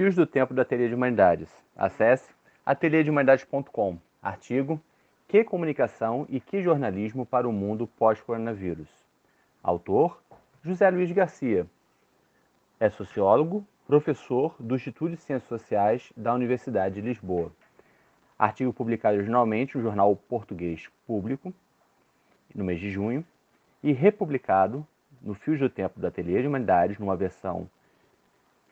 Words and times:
Fios 0.00 0.14
do 0.14 0.24
Tempo 0.26 0.54
do 0.54 0.62
Ateliê 0.62 0.88
de 0.88 0.94
Humanidades. 0.94 1.50
Acesse 1.76 2.32
ateliêdehumanidades.com. 2.64 3.98
Artigo 4.22 4.80
Que 5.28 5.44
comunicação 5.44 6.24
e 6.30 6.40
que 6.40 6.62
jornalismo 6.62 7.26
para 7.26 7.46
o 7.46 7.52
mundo 7.52 7.86
pós-coronavírus. 7.86 8.88
Autor 9.62 10.22
José 10.62 10.88
Luiz 10.88 11.12
Garcia. 11.12 11.66
É 12.80 12.88
sociólogo, 12.88 13.62
professor 13.86 14.56
do 14.58 14.74
Instituto 14.74 15.10
de 15.10 15.20
Ciências 15.20 15.50
Sociais 15.50 16.10
da 16.16 16.32
Universidade 16.32 16.94
de 16.94 17.02
Lisboa. 17.02 17.52
Artigo 18.38 18.72
publicado 18.72 19.18
originalmente 19.18 19.76
no 19.76 19.82
jornal 19.82 20.16
Português 20.16 20.88
Público, 21.06 21.52
no 22.54 22.64
mês 22.64 22.80
de 22.80 22.90
junho, 22.90 23.22
e 23.82 23.92
republicado 23.92 24.86
no 25.20 25.34
Fios 25.34 25.60
do 25.60 25.68
Tempo 25.68 26.00
do 26.00 26.06
Ateliê 26.06 26.40
de 26.40 26.48
Humanidades, 26.48 26.98
numa 26.98 27.16
versão 27.16 27.68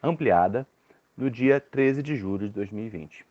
ampliada, 0.03 0.67
no 1.19 1.29
dia 1.29 1.61
13 1.61 2.01
de 2.01 2.15
julho 2.15 2.47
de 2.47 2.55
2020. 2.55 3.27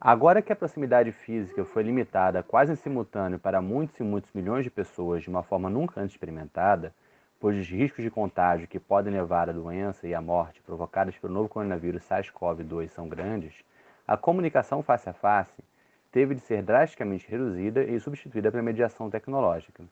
Agora 0.00 0.42
que 0.42 0.52
a 0.52 0.56
proximidade 0.56 1.12
física 1.12 1.64
foi 1.64 1.84
limitada 1.84 2.42
quase 2.42 2.72
em 2.72 2.74
simultâneo 2.74 3.38
para 3.38 3.62
muitos 3.62 4.00
e 4.00 4.02
muitos 4.02 4.32
milhões 4.34 4.64
de 4.64 4.70
pessoas 4.70 5.22
de 5.22 5.28
uma 5.28 5.44
forma 5.44 5.70
nunca 5.70 6.00
antes 6.00 6.16
experimentada, 6.16 6.92
pois 7.38 7.56
os 7.56 7.68
riscos 7.68 8.02
de 8.02 8.10
contágio 8.10 8.66
que 8.66 8.80
podem 8.80 9.12
levar 9.12 9.48
à 9.48 9.52
doença 9.52 10.08
e 10.08 10.14
à 10.14 10.20
morte 10.20 10.60
provocadas 10.60 11.16
pelo 11.16 11.34
novo 11.34 11.48
coronavírus 11.48 12.02
SARS-CoV-2 12.08 12.88
são 12.88 13.08
grandes, 13.08 13.64
a 14.08 14.16
comunicação 14.16 14.82
face 14.82 15.08
a 15.08 15.12
face 15.12 15.62
teve 16.10 16.34
de 16.34 16.40
ser 16.40 16.64
drasticamente 16.64 17.30
reduzida 17.30 17.84
e 17.84 18.00
substituída 18.00 18.50
pela 18.50 18.64
mediação 18.64 19.08
tecnológica. 19.08 19.84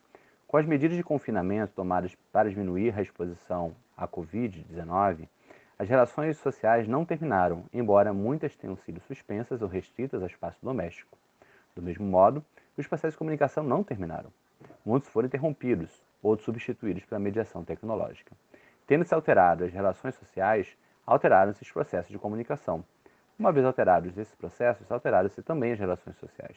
Com 0.49 0.57
as 0.57 0.65
medidas 0.65 0.97
de 0.97 1.05
confinamento 1.05 1.75
tomadas 1.75 2.17
para 2.33 2.49
diminuir 2.49 2.99
a 2.99 3.03
exposição 3.03 3.77
à 3.95 4.09
Covid-19, 4.09 5.29
as 5.79 5.87
relações 5.87 6.39
sociais 6.39 6.89
não 6.89 7.05
terminaram, 7.05 7.67
embora 7.71 8.15
muitas 8.15 8.57
tenham 8.57 8.75
sido 8.75 8.99
suspensas 9.01 9.61
ou 9.61 9.69
restritas 9.69 10.23
ao 10.23 10.27
espaço 10.27 10.59
doméstico. 10.63 11.19
Do 11.77 11.83
mesmo 11.83 12.07
modo, 12.07 12.43
os 12.79 12.87
processos 12.87 13.13
de 13.13 13.19
comunicação 13.19 13.63
não 13.63 13.85
terminaram. 13.85 14.33
Muitos 14.87 15.11
foram 15.11 15.27
interrompidos, 15.27 16.03
outros 16.23 16.47
substituídos 16.47 17.05
pela 17.05 17.19
mediação 17.19 17.63
tecnológica. 17.63 18.35
Tendo-se 18.87 19.13
alterado 19.13 19.65
as 19.65 19.73
relações 19.75 20.15
sociais, 20.15 20.75
alteraram-se 21.07 21.63
os 21.63 21.71
processos 21.71 22.11
de 22.11 22.19
comunicação. 22.19 22.83
Uma 23.39 23.53
vez 23.53 23.67
alterados 23.67 24.17
esses 24.17 24.35
processos, 24.35 24.91
alteraram-se 24.91 25.43
também 25.43 25.73
as 25.73 25.79
relações 25.79 26.17
sociais. 26.17 26.57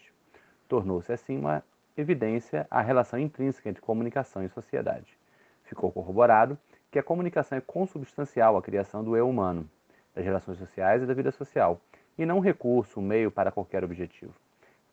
Tornou-se 0.70 1.12
assim 1.12 1.38
uma 1.38 1.62
evidência 1.98 2.68
a 2.70 2.82
relação 2.82 3.20
intrínseca 3.20 3.70
entre 3.70 3.82
comunicação 3.82 4.44
e 4.44 4.50
sociedade. 4.50 5.18
Ficou 5.64 5.92
corroborado 5.92 6.58
que 6.92 7.00
a 7.00 7.04
comunicação 7.04 7.58
é 7.58 7.62
consubstancial 7.62 8.58
à 8.58 8.62
criação 8.62 9.04
do 9.04 9.16
eu 9.16 9.30
humano, 9.30 9.70
das 10.14 10.26
relações 10.26 10.58
sociais 10.58 11.02
e 11.02 11.06
da 11.06 11.14
vida 11.14 11.32
social, 11.32 11.80
e 12.18 12.26
não 12.26 12.38
um 12.38 12.42
recurso, 12.42 13.00
um 13.00 13.04
meio 13.04 13.32
para 13.32 13.52
qualquer 13.52 13.84
objetivo. 13.84 14.34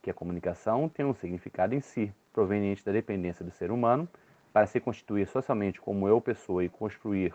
Que 0.01 0.11
a 0.11 0.15
comunicação 0.15 0.89
tem 0.89 1.05
um 1.05 1.15
significado 1.15 1.75
em 1.75 1.81
si, 1.81 2.13
proveniente 2.33 2.85
da 2.85 2.93
dependência 2.93 3.45
do 3.45 3.51
ser 3.51 3.71
humano 3.71 4.09
para 4.53 4.67
se 4.67 4.81
constituir 4.81 5.27
socialmente 5.27 5.81
como 5.81 6.09
eu 6.09 6.21
pessoa 6.21 6.65
e 6.65 6.69
construir, 6.69 7.35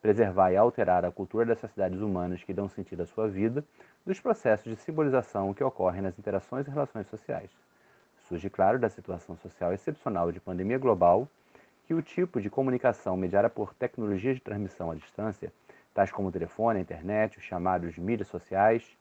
preservar 0.00 0.52
e 0.52 0.56
alterar 0.56 1.04
a 1.04 1.10
cultura 1.10 1.44
das 1.44 1.58
sociedades 1.58 2.00
humanas 2.00 2.42
que 2.42 2.54
dão 2.54 2.68
sentido 2.68 3.02
à 3.02 3.06
sua 3.06 3.28
vida, 3.28 3.64
dos 4.06 4.20
processos 4.20 4.72
de 4.72 4.80
simbolização 4.80 5.52
que 5.52 5.62
ocorrem 5.62 6.02
nas 6.02 6.18
interações 6.18 6.66
e 6.66 6.70
relações 6.70 7.06
sociais. 7.08 7.50
Surge 8.30 8.48
claro 8.48 8.78
da 8.78 8.88
situação 8.88 9.36
social 9.38 9.72
excepcional 9.72 10.30
de 10.30 10.38
pandemia 10.38 10.78
global 10.78 11.26
que 11.84 11.92
o 11.92 12.00
tipo 12.00 12.40
de 12.40 12.48
comunicação 12.48 13.16
mediada 13.16 13.50
por 13.50 13.74
tecnologias 13.74 14.36
de 14.36 14.40
transmissão 14.40 14.88
à 14.88 14.94
distância, 14.94 15.52
tais 15.92 16.12
como 16.12 16.28
o 16.28 16.30
telefone, 16.30 16.78
a 16.78 16.82
internet, 16.82 17.38
os 17.38 17.42
chamados 17.42 17.98
mídias 17.98 18.28
sociais, 18.28 18.96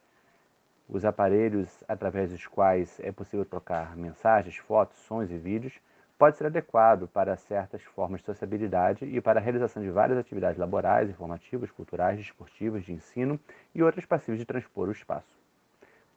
os 0.89 1.05
aparelhos 1.05 1.69
através 1.87 2.31
dos 2.31 2.47
quais 2.47 2.99
é 3.01 3.11
possível 3.11 3.45
trocar 3.45 3.95
mensagens, 3.95 4.57
fotos, 4.57 4.97
sons 4.97 5.29
e 5.29 5.37
vídeos, 5.37 5.79
pode 6.17 6.35
ser 6.35 6.47
adequado 6.47 7.07
para 7.07 7.37
certas 7.37 7.83
formas 7.83 8.21
de 8.21 8.25
sociabilidade 8.25 9.05
e 9.05 9.21
para 9.21 9.39
a 9.39 9.43
realização 9.43 9.83
de 9.83 9.91
várias 9.91 10.17
atividades 10.17 10.57
laborais, 10.57 11.07
informativas, 11.07 11.69
culturais, 11.69 12.17
desportivas, 12.17 12.83
de 12.83 12.93
ensino 12.93 13.39
e 13.75 13.83
outras 13.83 14.07
passíveis 14.07 14.39
de 14.39 14.45
transpor 14.45 14.89
o 14.89 14.91
espaço. 14.91 15.38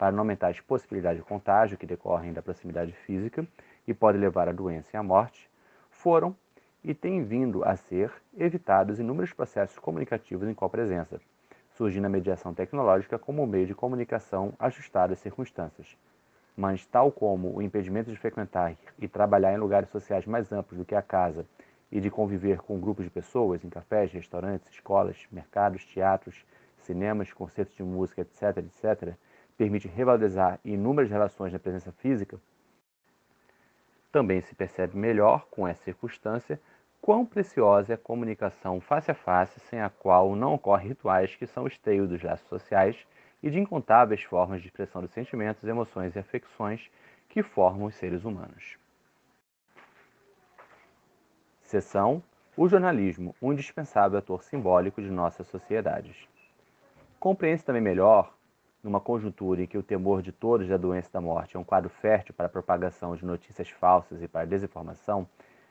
Para 0.03 0.11
não 0.11 0.23
aumentar 0.23 0.49
as 0.49 0.59
possibilidades 0.59 1.23
de 1.23 1.25
contágio 1.25 1.79
que 1.79 1.87
decorrem 1.87 2.33
da 2.33 2.43
proximidade 2.43 2.91
física 2.91 3.47
e 3.87 3.95
podem 3.95 4.21
levar 4.21 4.49
à 4.49 4.53
doença 4.53 4.89
e 4.93 4.97
à 4.97 5.03
morte, 5.03 5.49
foram 5.91 6.35
e 6.83 6.93
têm 6.93 7.23
vindo 7.23 7.63
a 7.63 7.77
ser 7.77 8.11
evitados 8.37 8.99
inúmeros 8.99 9.33
processos 9.33 9.79
comunicativos 9.79 10.49
em 10.49 10.55
copresença, 10.55 11.21
surgindo 11.71 12.07
a 12.07 12.09
mediação 12.09 12.53
tecnológica 12.53 13.17
como 13.17 13.47
meio 13.47 13.65
de 13.65 13.77
comunicação 13.77 14.53
ajustado 14.59 15.13
às 15.13 15.21
circunstâncias. 15.21 15.97
Mas, 16.57 16.85
tal 16.85 17.13
como 17.13 17.57
o 17.57 17.63
impedimento 17.63 18.11
de 18.11 18.17
frequentar 18.17 18.75
e 18.99 19.07
trabalhar 19.07 19.55
em 19.55 19.59
lugares 19.59 19.89
sociais 19.89 20.27
mais 20.27 20.51
amplos 20.51 20.81
do 20.81 20.85
que 20.85 20.97
a 20.97 21.03
casa 21.03 21.47
e 21.93 22.01
de 22.01 22.11
conviver 22.11 22.59
com 22.59 22.81
grupos 22.81 23.05
de 23.05 23.11
pessoas 23.13 23.65
em 23.65 23.71
cafés, 23.71 24.11
restaurantes, 24.11 24.69
escolas, 24.69 25.29
mercados, 25.31 25.85
teatros, 25.85 26.45
cinemas, 26.79 27.33
concertos 27.33 27.77
de 27.77 27.85
música, 27.85 28.23
etc., 28.23 28.59
etc., 28.59 29.17
permite 29.57 29.89
revalorizar 29.89 30.59
inúmeras 30.65 31.11
relações 31.11 31.53
na 31.53 31.59
presença 31.59 31.93
física, 31.93 32.39
também 34.13 34.43
se 34.43 34.55
percebe 34.55 34.97
melhor 34.97 35.47
com 35.51 35.67
essa 35.67 35.85
circunstância 35.85 36.61
quão 37.01 37.25
preciosa 37.27 37.93
é 37.93 37.95
a 37.95 37.99
comunicação 37.99 38.81
face 38.81 39.11
a 39.11 39.15
face, 39.15 39.59
sem 39.61 39.81
a 39.81 39.91
qual 39.91 40.37
não 40.37 40.55
ocorrem 40.55 40.89
rituais 40.89 41.35
que 41.35 41.47
são 41.47 41.67
esteio 41.67 42.07
dos 42.07 42.23
laços 42.23 42.47
sociais 42.47 42.97
e 43.43 43.51
de 43.51 43.59
incontáveis 43.59 44.23
formas 44.23 44.61
de 44.61 44.69
expressão 44.69 45.01
dos 45.01 45.11
sentimentos, 45.11 45.65
emoções 45.65 46.15
e 46.15 46.19
afecções 46.19 46.89
que 47.29 47.43
formam 47.43 47.87
os 47.87 47.95
seres 47.95 48.25
humanos. 48.25 48.79
Seção 51.63 52.23
O 52.55 52.69
jornalismo, 52.69 53.35
um 53.41 53.51
indispensável 53.51 54.19
ator 54.19 54.43
simbólico 54.43 55.01
de 55.01 55.11
nossas 55.11 55.47
sociedades. 55.47 56.29
Compreende-se 57.19 57.65
também 57.65 57.81
melhor, 57.81 58.35
numa 58.83 59.01
conjuntura 59.01 59.63
em 59.63 59.67
que 59.67 59.79
o 59.79 59.83
temor 59.83 60.23
de 60.23 60.33
todos 60.33 60.69
da 60.69 60.77
doença 60.77 61.09
e 61.09 61.13
da 61.13 61.21
morte 61.21 61.57
é 61.57 61.61
um 61.61 61.65
quadro 61.65 61.89
fértil 61.89 62.35
para 62.35 62.47
a 62.47 62.49
propagação 62.49 63.15
de 63.15 63.25
notícias 63.25 63.71
falsas 63.71 64.21
e 64.23 64.27
para 64.27 64.43
a 64.43 64.45
desinformação, 64.45 65.29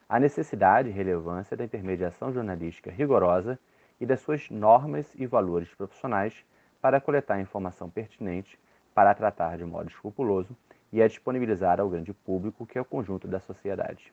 a 0.07 0.19
necessidade 0.19 0.89
e 0.89 0.91
relevância 0.91 1.57
da 1.57 1.63
intermediação 1.63 2.31
jornalística 2.31 2.89
rigorosa 2.89 3.59
e 3.99 4.05
das 4.05 4.21
suas 4.21 4.49
normas 4.49 5.13
e 5.15 5.25
valores 5.25 5.73
profissionais 5.73 6.33
para 6.81 7.01
coletar 7.01 7.39
informação 7.39 7.89
pertinente, 7.89 8.57
para 8.95 9.11
a 9.11 9.15
tratar 9.15 9.57
de 9.57 9.65
modo 9.65 9.89
escrupuloso 9.89 10.55
e 10.91 11.01
a 11.01 11.07
disponibilizar 11.07 11.79
ao 11.79 11.89
grande 11.89 12.13
público, 12.13 12.65
que 12.65 12.77
é 12.77 12.81
o 12.81 12.85
conjunto 12.85 13.27
da 13.27 13.39
sociedade. 13.39 14.11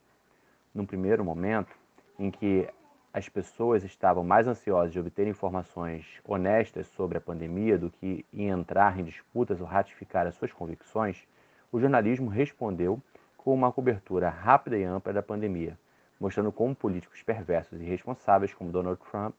Num 0.74 0.86
primeiro 0.86 1.24
momento, 1.24 1.74
em 2.18 2.30
que 2.30 2.68
as 3.12 3.28
pessoas 3.28 3.84
estavam 3.84 4.22
mais 4.22 4.46
ansiosas 4.46 4.92
de 4.92 5.00
obter 5.00 5.26
informações 5.26 6.06
honestas 6.24 6.86
sobre 6.88 7.18
a 7.18 7.20
pandemia 7.20 7.78
do 7.78 7.90
que 7.90 8.24
em 8.32 8.48
entrar 8.48 8.98
em 8.98 9.04
disputas 9.04 9.60
ou 9.60 9.66
ratificar 9.66 10.26
as 10.26 10.34
suas 10.34 10.52
convicções, 10.52 11.26
o 11.72 11.80
jornalismo 11.80 12.28
respondeu 12.28 13.00
com 13.36 13.54
uma 13.54 13.72
cobertura 13.72 14.28
rápida 14.28 14.76
e 14.76 14.84
ampla 14.84 15.12
da 15.12 15.22
pandemia, 15.22 15.78
mostrando 16.20 16.52
como 16.52 16.74
políticos 16.74 17.22
perversos 17.22 17.80
e 17.80 17.84
irresponsáveis 17.84 18.52
como 18.52 18.70
Donald 18.70 19.00
Trump, 19.10 19.34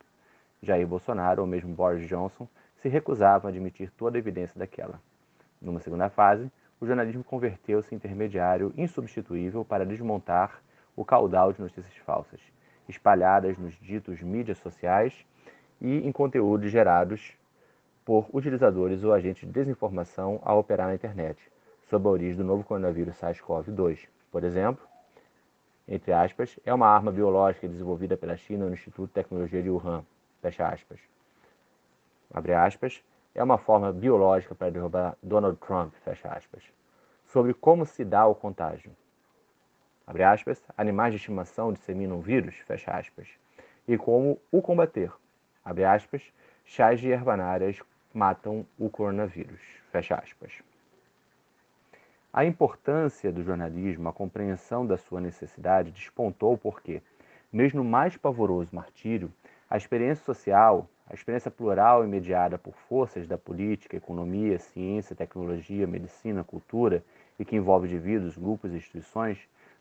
Jair 0.62 0.88
Bolsonaro 0.88 1.42
ou 1.42 1.48
mesmo 1.48 1.74
Boris 1.74 2.08
Johnson 2.08 2.48
se 2.82 2.90
recusavam 2.90 3.48
a 3.48 3.52
admitir 3.52 3.92
toda 3.92 4.18
a 4.18 4.20
evidência 4.20 4.58
daquela. 4.58 5.00
Numa 5.62 5.80
segunda 5.80 6.10
fase, 6.10 6.52
o 6.82 6.86
jornalismo 6.86 7.24
converteu-se 7.24 7.94
em 7.94 7.98
intermediário 7.98 8.74
insubstituível 8.78 9.64
para 9.64 9.86
desmontar 9.86 10.62
o 10.96 11.06
caudal 11.06 11.54
de 11.54 11.62
notícias 11.62 11.96
falsas, 11.98 12.40
espalhadas 12.90 13.58
nos 13.58 13.74
ditos 13.80 14.22
mídias 14.22 14.58
sociais 14.58 15.14
e 15.80 16.06
em 16.06 16.12
conteúdos 16.12 16.72
gerados 16.72 17.38
por 18.04 18.28
utilizadores 18.34 19.04
ou 19.04 19.14
agentes 19.14 19.48
de 19.48 19.54
desinformação 19.54 20.42
a 20.44 20.54
operar 20.54 20.88
na 20.88 20.96
internet, 20.96 21.40
sob 21.90 22.08
a 22.08 22.12
origem 22.12 22.36
do 22.36 22.44
novo 22.44 22.64
coronavírus 22.64 23.16
SARS-CoV-2. 23.18 24.08
Por 24.32 24.44
exemplo, 24.44 24.84
entre 25.88 26.12
aspas, 26.12 26.60
é 26.66 26.74
uma 26.74 26.88
arma 26.88 27.12
biológica 27.12 27.68
desenvolvida 27.68 28.18
pela 28.18 28.36
China 28.36 28.66
no 28.66 28.74
Instituto 28.74 29.08
de 29.08 29.14
Tecnologia 29.14 29.62
de 29.62 29.70
Wuhan, 29.70 30.04
fecha 30.42 30.68
aspas. 30.68 31.00
Abre 32.32 32.54
aspas, 32.54 33.04
é 33.34 33.44
uma 33.44 33.58
forma 33.58 33.92
biológica 33.92 34.54
para 34.54 34.72
derrubar 34.72 35.18
Donald 35.22 35.58
Trump, 35.58 35.94
fecha 36.04 36.30
aspas. 36.30 36.64
Sobre 37.26 37.54
como 37.54 37.86
se 37.86 38.04
dá 38.04 38.26
o 38.28 38.36
contágio. 38.36 38.92
Abre 40.10 40.24
aspas, 40.24 40.60
animais 40.76 41.14
de 41.14 41.18
estimação 41.18 41.72
disseminam 41.72 42.20
vírus, 42.20 42.56
fecha 42.66 42.90
aspas. 42.90 43.28
E 43.88 43.96
como 43.96 44.40
o 44.52 44.60
combater. 44.60 45.14
Abre 45.64 45.86
aspas, 45.86 46.24
chás 46.66 47.00
de 47.00 47.12
ervanárias 47.12 47.80
matam 48.12 48.66
o 48.80 48.90
coronavírus, 48.90 49.62
fecha 49.92 50.16
aspas. 50.16 50.64
A 52.34 52.44
importância 52.44 53.32
do 53.32 53.44
jornalismo, 53.44 54.10
a 54.10 54.12
compreensão 54.12 54.84
da 54.84 54.98
sua 54.98 55.22
necessidade 55.22 55.92
despontou 55.92 56.58
porque, 56.58 57.04
mesmo 57.54 57.84
no 57.84 57.88
mais 57.88 58.18
pavoroso 58.18 58.76
martírio, 58.76 59.32
a 59.70 59.78
experiência 59.78 60.26
social, 60.26 60.90
A 61.10 61.16
experiência 61.16 61.50
plural 61.50 62.04
e 62.04 62.08
mediada 62.08 62.56
por 62.60 62.76
forças 62.88 63.28
da 63.28 63.36
política, 63.36 63.98
economia, 63.98 64.60
ciência, 64.60 65.16
tecnologia, 65.16 65.88
medicina, 65.88 66.44
cultura 66.44 67.04
e 67.40 67.44
que 67.44 67.56
envolve 67.56 67.88
indivíduos, 67.88 68.38
grupos 68.38 68.72
e 68.72 68.76
instituições, 68.76 69.40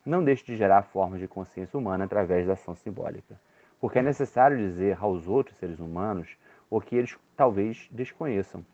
não 0.09 0.25
deixa 0.25 0.45
de 0.45 0.57
gerar 0.57 0.83
formas 0.83 1.21
de 1.21 1.29
consciência 1.29 1.79
humana 1.79 2.05
através 2.05 2.47
da 2.47 2.55
ação 2.55 2.75
simbólica. 2.75 3.39
Porque 3.81 3.99
é 3.99 4.03
necessário 4.03 4.57
dizer 4.57 4.97
aos 5.01 5.29
outros 5.29 5.57
seres 5.59 5.79
humanos 5.79 6.37
o 6.71 6.81
que 6.81 6.97
eles 6.97 7.17
talvez 7.37 7.89
desconheçam. 7.91 8.65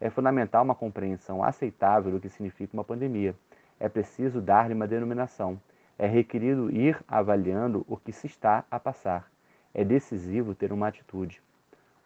É 0.00 0.08
fundamental 0.08 0.64
uma 0.64 0.74
compreensão 0.74 1.42
aceitável 1.42 2.12
do 2.12 2.20
que 2.20 2.28
significa 2.28 2.74
uma 2.74 2.84
pandemia. 2.84 3.34
É 3.78 3.88
preciso 3.88 4.40
dar-lhe 4.40 4.74
uma 4.74 4.86
denominação. 4.86 5.60
É 5.98 6.06
requerido 6.06 6.70
ir 6.70 7.02
avaliando 7.06 7.84
o 7.88 7.96
que 7.96 8.12
se 8.12 8.26
está 8.26 8.64
a 8.70 8.78
passar. 8.78 9.30
É 9.72 9.84
decisivo 9.84 10.54
ter 10.54 10.72
uma 10.72 10.88
atitude. 10.88 11.42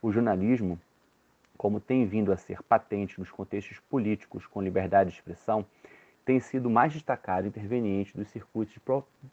O 0.01 0.11
jornalismo, 0.11 0.79
como 1.57 1.81
tem 1.81 2.07
vindo 2.07 2.33
a 2.33 2.37
ser 2.37 2.63
patente 2.63 3.19
nos 3.19 3.31
contextos 3.31 3.81
políticos 3.81 4.47
com 4.47 4.63
liberdade 4.63 5.11
de 5.11 5.17
expressão, 5.17 5.65
tem 6.29 6.41
sido 6.41 6.69
mais 6.69 6.93
destacado 6.93 7.49
interveniente 7.49 8.15
dos 8.15 8.29
circuitos 8.29 8.75
de 8.75 8.81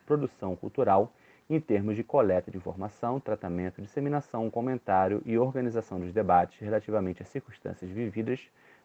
produção 0.06 0.56
cultural 0.56 1.12
em 1.50 1.60
termos 1.60 1.94
de 1.94 2.06
coleta 2.06 2.50
de 2.50 2.56
informação, 2.56 3.20
tratamento, 3.20 3.82
disseminação, 3.82 4.50
comentário 4.50 5.22
e 5.26 5.38
organização 5.38 6.00
dos 6.00 6.14
debates 6.14 6.58
relativamente 6.58 7.22
às 7.22 7.28
circunstâncias 7.28 7.92
vividas 7.92 8.40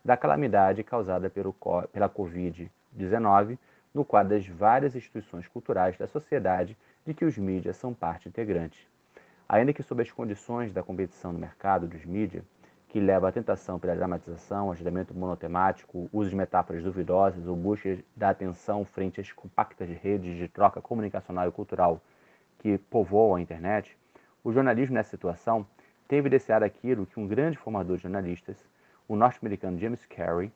da 0.04 0.16
calamidade 0.16 0.82
causada 0.82 1.30
pelo, 1.30 1.54
pela 1.92 2.08
Covid-19 2.08 3.56
no 3.94 4.04
quadro 4.04 4.36
das 4.36 4.44
várias 4.44 4.96
instituições 4.96 5.46
culturais 5.46 5.96
da 5.96 6.08
sociedade 6.08 6.76
de 7.06 7.14
que 7.14 7.24
os 7.24 7.38
mídias 7.38 7.76
são 7.76 7.94
parte 7.94 8.28
integrante. 8.28 8.88
Ainda 9.48 9.72
que 9.72 9.84
sob 9.84 10.02
as 10.02 10.10
condições 10.10 10.72
da 10.72 10.82
competição 10.82 11.32
no 11.32 11.38
mercado 11.38 11.86
dos 11.86 12.04
mídias, 12.04 12.42
que 12.90 12.98
leva 12.98 13.28
à 13.28 13.32
tentação 13.32 13.78
pela 13.78 13.94
dramatização, 13.94 14.72
agendamento 14.72 15.14
monotemático, 15.14 16.10
uso 16.12 16.28
de 16.28 16.34
metáforas 16.34 16.82
duvidosas 16.82 17.46
ou 17.46 17.54
busca 17.54 17.96
da 18.16 18.31
atenção 18.31 18.84
frente 18.84 19.20
às 19.20 19.32
compactas 19.32 19.88
redes 19.88 20.37
de 20.37 20.48
troca 20.48 20.82
comunicacional 20.82 21.48
e 21.48 21.52
cultural 21.52 22.02
que 22.58 22.76
povoam 22.76 23.37
a 23.37 23.40
internet, 23.40 23.96
o 24.42 24.52
jornalismo 24.52 24.96
nessa 24.96 25.10
situação 25.10 25.64
tem 26.08 26.19
evidenciado 26.19 26.64
aquilo 26.64 27.06
que 27.06 27.20
um 27.20 27.28
grande 27.28 27.56
formador 27.56 27.96
de 27.96 28.02
jornalistas, 28.02 28.56
o 29.06 29.14
norte-americano 29.14 29.78
James 29.78 30.04
Carey, 30.06 30.52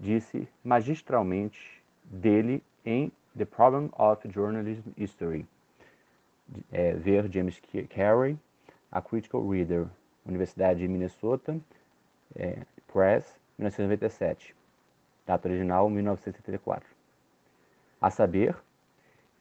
disse 0.00 0.48
magistralmente 0.64 1.82
dele 2.02 2.62
em 2.86 3.12
The 3.36 3.44
Problem 3.44 3.90
of 3.98 4.26
Journalism 4.32 4.92
History, 4.96 5.46
é, 6.72 6.94
ver 6.94 7.30
James 7.30 7.60
Carey, 7.90 8.38
A 8.90 9.02
Critical 9.02 9.46
Reader, 9.46 9.88
Universidade 10.26 10.80
de 10.80 10.88
Minnesota, 10.88 11.58
é, 12.34 12.58
Press, 12.92 13.24
1997. 13.58 14.54
Data 15.26 15.48
original, 15.48 15.88
1974. 15.88 16.88
A 18.00 18.10
saber, 18.10 18.56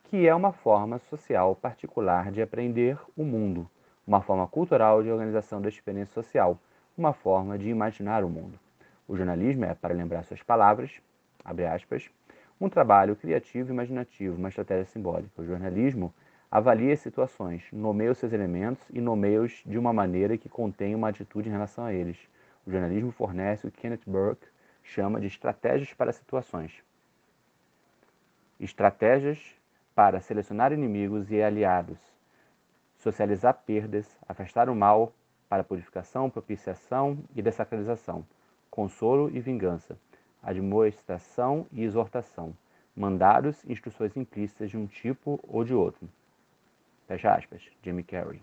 que 0.06 0.28
é 0.28 0.34
uma 0.34 0.52
forma 0.52 1.00
social 1.00 1.56
particular 1.56 2.32
de 2.32 2.42
aprender 2.42 2.98
o 3.18 3.24
mundo, 3.24 3.70
uma 4.06 4.22
forma 4.22 4.48
cultural 4.48 5.04
de 5.04 5.12
organização 5.12 5.62
da 5.62 5.70
experiência 5.70 6.14
social, 6.14 6.58
uma 6.98 7.14
forma 7.14 7.58
de 7.58 7.70
imaginar 7.70 8.24
o 8.24 8.30
mundo. 8.30 8.60
O 9.08 9.16
jornalismo 9.16 9.66
é, 9.66 9.74
para 9.74 9.94
lembrar 9.94 10.24
suas 10.24 10.42
palavras, 10.42 10.92
abre 11.44 11.66
aspas, 11.66 12.10
um 12.60 12.70
trabalho 12.70 13.16
criativo 13.16 13.70
e 13.70 13.74
imaginativo, 13.74 14.38
uma 14.38 14.50
estratégia 14.50 14.86
simbólica. 14.86 15.30
O 15.42 15.46
jornalismo 15.46 16.14
Avalie 16.58 16.96
situações, 16.96 17.66
nomeie 17.74 18.12
os 18.12 18.18
seus 18.18 18.32
elementos 18.32 18.82
e 18.90 19.02
nomeie-os 19.02 19.62
de 19.66 19.78
uma 19.78 19.92
maneira 19.92 20.38
que 20.38 20.48
contenha 20.48 20.96
uma 20.96 21.10
atitude 21.10 21.50
em 21.50 21.52
relação 21.52 21.84
a 21.84 21.92
eles. 21.92 22.18
O 22.66 22.72
jornalismo 22.72 23.12
fornece 23.12 23.68
o 23.68 23.72
que 23.72 23.82
Kenneth 23.82 24.04
Burke 24.08 24.48
chama 24.82 25.20
de 25.20 25.28
estratégias 25.28 25.94
para 25.94 26.14
situações. 26.14 26.82
Estratégias 28.58 29.38
para 29.94 30.22
selecionar 30.22 30.72
inimigos 30.72 31.30
e 31.30 31.44
aliados, 31.44 32.00
socializar 33.00 33.62
perdas, 33.66 34.08
afastar 34.26 34.70
o 34.70 34.76
mal 34.76 35.12
para 35.50 35.62
purificação, 35.62 36.30
propiciação 36.30 37.18
e 37.36 37.42
desacralização, 37.42 38.26
consolo 38.72 39.30
e 39.30 39.42
vingança, 39.42 39.98
admoestação 40.42 41.68
e 41.74 41.84
exortação, 41.84 42.56
mandados 42.96 43.62
e 43.66 43.74
instruções 43.74 44.16
implícitas 44.16 44.70
de 44.70 44.78
um 44.78 44.88
tipo 44.88 45.38
ou 45.50 45.62
de 45.66 45.74
outro. 45.74 46.08
Fecha 47.08 47.34
aspas, 47.34 47.62
Jimmy 47.84 48.04
Carey. 48.04 48.42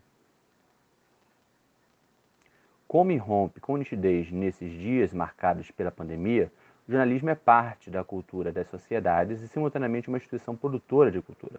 Como 2.87 3.11
irrompe 3.11 3.61
com 3.61 3.77
nitidez 3.77 4.31
nesses 4.31 4.71
dias 4.71 5.13
marcados 5.13 5.71
pela 5.71 5.91
pandemia, 5.91 6.53
o 6.87 6.93
jornalismo 6.93 7.31
é 7.31 7.35
parte 7.35 7.91
da 7.91 8.05
cultura 8.05 8.53
das 8.53 8.69
sociedades 8.69 9.41
e, 9.41 9.49
simultaneamente, 9.49 10.09
uma 10.09 10.19
instituição 10.19 10.55
produtora 10.55 11.11
de 11.11 11.23
cultura, 11.23 11.59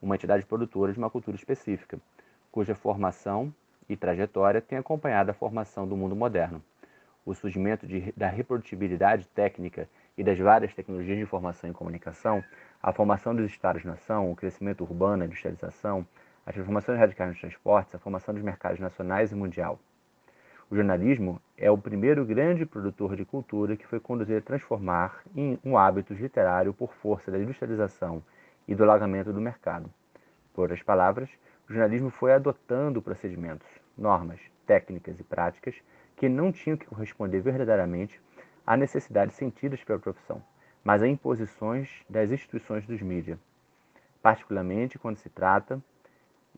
uma 0.00 0.14
entidade 0.14 0.46
produtora 0.46 0.92
de 0.92 0.98
uma 0.98 1.10
cultura 1.10 1.36
específica, 1.36 1.98
cuja 2.52 2.74
formação 2.74 3.52
e 3.88 3.96
trajetória 3.96 4.60
tem 4.60 4.78
acompanhado 4.78 5.30
a 5.30 5.34
formação 5.34 5.88
do 5.88 5.96
mundo 5.96 6.14
moderno. 6.14 6.62
O 7.26 7.34
surgimento 7.34 7.86
de, 7.86 8.12
da 8.16 8.28
reprodutibilidade 8.28 9.26
técnica 9.28 9.88
e 10.16 10.22
das 10.22 10.38
várias 10.38 10.72
tecnologias 10.72 11.16
de 11.16 11.22
informação 11.22 11.68
e 11.68 11.72
comunicação, 11.72 12.44
a 12.82 12.92
formação 12.92 13.34
dos 13.34 13.46
Estados-nação, 13.46 14.30
o 14.30 14.36
crescimento 14.36 14.82
urbano, 14.82 15.22
a 15.22 15.26
industrialização, 15.26 16.06
as 16.50 16.54
transformações 16.54 16.98
radicais 16.98 17.30
nos 17.30 17.40
transportes, 17.40 17.94
a 17.94 17.98
formação 17.98 18.34
dos 18.34 18.42
mercados 18.42 18.80
nacionais 18.80 19.30
e 19.30 19.36
mundial. 19.36 19.78
O 20.68 20.74
jornalismo 20.74 21.40
é 21.56 21.70
o 21.70 21.78
primeiro 21.78 22.24
grande 22.24 22.66
produtor 22.66 23.14
de 23.14 23.24
cultura 23.24 23.76
que 23.76 23.86
foi 23.86 24.00
conduzido 24.00 24.38
a 24.38 24.42
transformar 24.42 25.22
em 25.34 25.58
um 25.64 25.78
hábito 25.78 26.12
literário 26.12 26.74
por 26.74 26.92
força 26.94 27.30
da 27.30 27.38
industrialização 27.38 28.22
e 28.66 28.74
do 28.74 28.82
alagamento 28.82 29.32
do 29.32 29.40
mercado. 29.40 29.88
Por 30.52 30.62
outras 30.62 30.82
palavras, 30.82 31.30
o 31.68 31.72
jornalismo 31.72 32.10
foi 32.10 32.32
adotando 32.32 33.00
procedimentos, 33.00 33.68
normas, 33.96 34.40
técnicas 34.66 35.20
e 35.20 35.22
práticas 35.22 35.76
que 36.16 36.28
não 36.28 36.50
tinham 36.50 36.76
que 36.76 36.86
corresponder 36.86 37.40
verdadeiramente 37.40 38.20
a 38.66 38.76
necessidades 38.76 39.36
sentidas 39.36 39.82
pela 39.84 40.00
profissão, 40.00 40.42
mas 40.82 41.00
a 41.00 41.06
imposições 41.06 42.04
das 42.08 42.30
instituições 42.30 42.84
dos 42.86 43.00
mídias, 43.00 43.38
particularmente 44.20 44.98
quando 44.98 45.16
se 45.16 45.28
trata 45.28 45.80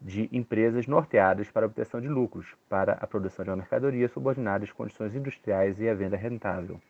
de 0.04 0.28
empresas 0.32 0.86
norteadas 0.86 1.50
para 1.50 1.66
obtenção 1.66 2.00
de 2.00 2.08
lucros, 2.08 2.46
para 2.68 2.94
a 2.94 3.06
produção 3.06 3.44
de 3.44 3.50
uma 3.50 3.56
mercadoria 3.56 4.08
subordinada 4.08 4.64
às 4.64 4.72
condições 4.72 5.14
industriais 5.14 5.80
e 5.80 5.88
à 5.88 5.94
venda 5.94 6.16
rentável. 6.16 6.80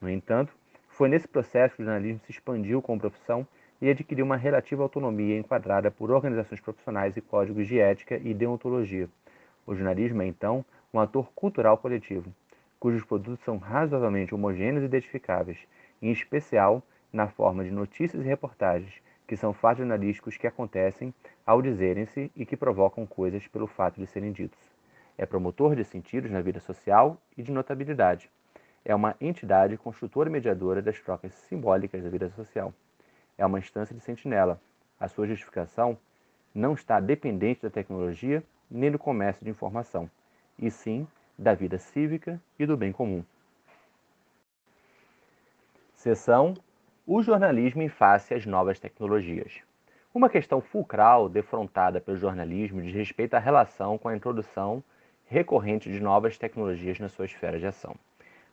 No 0.00 0.08
entanto, 0.10 0.54
foi 0.88 1.08
nesse 1.08 1.26
processo 1.26 1.74
que 1.74 1.82
o 1.82 1.84
jornalismo 1.84 2.20
se 2.26 2.30
expandiu 2.30 2.82
como 2.82 3.00
profissão 3.00 3.46
e 3.80 3.88
adquiriu 3.88 4.24
uma 4.24 4.36
relativa 4.36 4.82
autonomia 4.82 5.38
enquadrada 5.38 5.90
por 5.90 6.10
organizações 6.10 6.60
profissionais 6.60 7.16
e 7.16 7.22
códigos 7.22 7.66
de 7.66 7.80
ética 7.80 8.20
e 8.22 8.34
deontologia. 8.34 9.08
O 9.66 9.74
jornalismo 9.74 10.20
é, 10.20 10.26
então, 10.26 10.64
um 10.92 11.00
ator 11.00 11.32
cultural 11.34 11.78
coletivo, 11.78 12.32
cujos 12.78 13.02
produtos 13.04 13.44
são 13.44 13.56
razoavelmente 13.56 14.34
homogêneos 14.34 14.82
e 14.82 14.86
identificáveis, 14.86 15.58
em 16.02 16.10
especial 16.10 16.82
na 17.12 17.28
forma 17.28 17.64
de 17.64 17.70
notícias 17.70 18.24
e 18.24 18.28
reportagens, 18.28 18.92
que 19.32 19.36
são 19.38 19.54
fatos 19.54 19.78
jornalísticos 19.78 20.36
que 20.36 20.46
acontecem 20.46 21.14
ao 21.46 21.62
dizerem-se 21.62 22.30
e 22.36 22.44
que 22.44 22.54
provocam 22.54 23.06
coisas 23.06 23.48
pelo 23.48 23.66
fato 23.66 23.98
de 23.98 24.06
serem 24.06 24.30
ditos. 24.30 24.60
É 25.16 25.24
promotor 25.24 25.74
de 25.74 25.84
sentidos 25.84 26.30
na 26.30 26.42
vida 26.42 26.60
social 26.60 27.16
e 27.34 27.42
de 27.42 27.50
notabilidade. 27.50 28.28
É 28.84 28.94
uma 28.94 29.16
entidade 29.18 29.78
construtora 29.78 30.28
e 30.28 30.32
mediadora 30.32 30.82
das 30.82 31.00
trocas 31.00 31.32
simbólicas 31.48 32.02
da 32.02 32.10
vida 32.10 32.28
social. 32.28 32.74
É 33.38 33.46
uma 33.46 33.58
instância 33.58 33.94
de 33.94 34.02
sentinela. 34.02 34.60
A 35.00 35.08
sua 35.08 35.26
justificação 35.26 35.96
não 36.54 36.74
está 36.74 37.00
dependente 37.00 37.62
da 37.62 37.70
tecnologia 37.70 38.44
nem 38.70 38.90
do 38.90 38.98
comércio 38.98 39.42
de 39.42 39.50
informação, 39.50 40.10
e 40.58 40.70
sim 40.70 41.08
da 41.38 41.54
vida 41.54 41.78
cívica 41.78 42.38
e 42.58 42.66
do 42.66 42.76
bem 42.76 42.92
comum. 42.92 43.24
Seção 45.94 46.52
o 47.04 47.20
jornalismo 47.20 47.82
em 47.82 47.88
face 47.88 48.32
às 48.32 48.46
novas 48.46 48.78
tecnologias. 48.78 49.60
Uma 50.14 50.28
questão 50.28 50.60
fulcral 50.60 51.28
defrontada 51.28 52.00
pelo 52.00 52.16
jornalismo 52.16 52.80
diz 52.80 52.94
respeito 52.94 53.34
à 53.34 53.40
relação 53.40 53.98
com 53.98 54.08
a 54.08 54.14
introdução 54.14 54.84
recorrente 55.26 55.90
de 55.90 55.98
novas 55.98 56.38
tecnologias 56.38 57.00
na 57.00 57.08
sua 57.08 57.24
esfera 57.24 57.58
de 57.58 57.66
ação. 57.66 57.96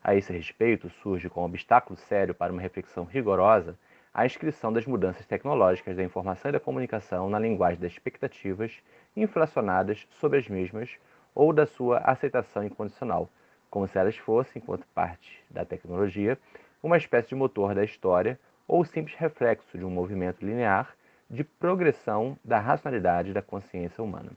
A 0.04 0.16
esse 0.16 0.34
respeito, 0.34 0.90
surge 0.90 1.30
como 1.30 1.46
obstáculo 1.46 1.96
sério 1.96 2.34
para 2.34 2.52
uma 2.52 2.62
reflexão 2.62 3.04
rigorosa 3.04 3.78
a 4.12 4.26
inscrição 4.26 4.74
das 4.74 4.88
mudanças 4.88 5.28
tecnológicas 5.28 5.96
da 5.96 6.04
informação 6.04 6.50
e 6.50 6.54
da 6.54 6.60
comunicação 6.60 7.30
na 7.30 7.38
linguagem 7.38 7.80
das 7.80 7.92
expectativas 7.92 8.74
inflacionadas 9.16 10.08
sobre 10.10 10.40
as 10.40 10.48
mesmas 10.48 10.98
ou 11.36 11.54
da 11.54 11.68
sua 11.68 12.00
aceitação 12.00 12.64
incondicional, 12.64 13.30
como 13.70 13.88
se 13.88 14.00
elas 14.00 14.18
fossem, 14.18 14.60
enquanto 14.60 14.88
parte 14.88 15.44
da 15.52 15.64
tecnologia, 15.64 16.36
uma 16.82 16.98
espécie 16.98 17.30
de 17.30 17.36
motor 17.36 17.76
da 17.76 17.84
história 17.84 18.40
ou 18.68 18.86
simples 18.86 19.16
reflexo 19.18 19.78
de 19.78 19.86
um 19.86 19.90
movimento 19.90 20.46
linear 20.46 20.96
de 21.30 21.44
progressão 21.44 22.38
da 22.44 22.60
racionalidade 22.60 23.34
da 23.34 23.42
consciência 23.42 24.04
humana. 24.04 24.32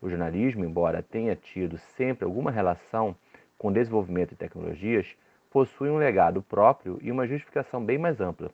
O 0.00 0.08
jornalismo, 0.08 0.64
embora 0.64 1.02
tenha 1.02 1.36
tido 1.36 1.78
sempre 1.96 2.24
alguma 2.24 2.50
relação 2.50 3.16
com 3.56 3.72
desenvolvimento 3.72 4.30
de 4.30 4.36
tecnologias, 4.36 5.16
possui 5.50 5.88
um 5.88 5.98
legado 5.98 6.42
próprio 6.42 6.98
e 7.00 7.12
uma 7.12 7.26
justificação 7.26 7.84
bem 7.84 7.96
mais 7.96 8.20
ampla, 8.20 8.50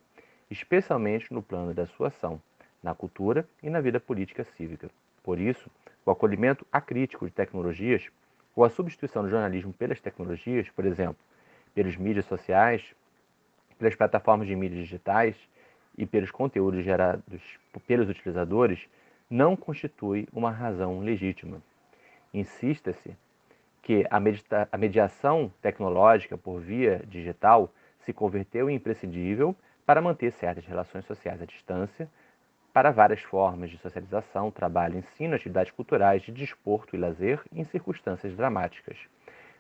especialmente 0.51 1.33
no 1.33 1.43
plano 1.43 1.73
da 1.73 1.87
sua 1.87 2.09
ação, 2.09 2.41
na 2.83 2.95
cultura 2.95 3.49
e 3.63 3.71
na 3.71 3.81
vida 3.81 3.99
política 3.99 4.45
cívica. 4.45 4.91
Por 5.23 5.39
isso, 5.39 5.71
o 6.05 6.11
acolhimento 6.11 6.67
acrítico 6.71 7.27
de 7.27 7.33
tecnologias 7.33 8.11
ou 8.55 8.65
a 8.65 8.71
substituição 8.71 9.23
do 9.23 9.31
jornalismo 9.31 9.73
pelas 9.73 10.01
tecnologias, 10.01 10.69
por 10.71 10.85
exemplo, 10.85 11.23
pelas 11.75 11.97
mídias 11.97 12.27
sociais, 12.27 12.95
pelas 13.81 13.97
plataformas 13.97 14.47
de 14.47 14.55
mídias 14.55 14.83
digitais 14.83 15.35
e 15.97 16.05
pelos 16.05 16.31
conteúdos 16.31 16.85
gerados 16.85 17.59
pelos 17.87 18.11
utilizadores, 18.11 18.87
não 19.29 19.57
constitui 19.57 20.29
uma 20.33 20.51
razão 20.51 21.01
legítima. 21.01 21.63
Insista-se 22.33 23.17
que 23.83 24.07
a, 24.11 24.79
mediação 24.79 25.51
tecnológica 25.63 26.37
por 26.37 26.61
via 26.61 27.03
digital 27.09 27.73
se 28.01 28.13
converteu 28.13 28.69
em 28.69 28.75
imprescindível 28.75 29.57
para 29.87 30.03
manter 30.03 30.31
certas 30.33 30.67
relações 30.67 31.07
sociais 31.07 31.41
à 31.41 31.47
distância, 31.47 32.09
para 32.73 32.91
várias 32.91 33.23
formas 33.23 33.71
de 33.71 33.79
socialização, 33.79 34.51
trabalho, 34.51 34.99
ensino, 34.99 35.35
atividades 35.35 35.73
culturais, 35.73 36.23
de 36.23 36.31
desporto 36.31 36.95
e 36.95 36.99
lazer 36.99 37.41
em 37.51 37.65
circunstâncias 37.65 38.37
dramáticas. 38.37 38.99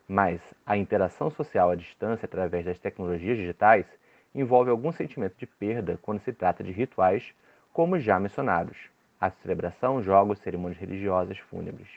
Mas 0.06 0.40
a 0.66 0.76
interação 0.76 1.30
social 1.30 1.70
à 1.70 1.74
distância 1.74 2.26
através 2.26 2.64
das 2.64 2.78
tecnologias 2.78 3.38
digitais 3.38 3.86
envolve 4.34 4.70
algum 4.70 4.92
sentimento 4.92 5.37
de 5.37 5.46
perda 5.46 5.99
quando 6.02 6.20
se 6.20 6.32
trata 6.32 6.62
de 6.62 6.72
rituais 6.72 7.34
como 7.72 7.99
já 7.99 8.18
mencionados, 8.18 8.76
a 9.20 9.30
celebração, 9.30 10.02
jogos, 10.02 10.40
cerimônias 10.40 10.78
religiosas 10.78 11.38
fúnebres. 11.38 11.88